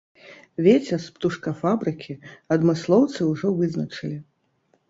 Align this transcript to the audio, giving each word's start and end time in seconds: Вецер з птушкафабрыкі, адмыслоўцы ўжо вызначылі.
Вецер 0.67 0.99
з 1.03 1.11
птушкафабрыкі, 1.17 2.17
адмыслоўцы 2.57 3.21
ўжо 3.31 3.47
вызначылі. 3.61 4.19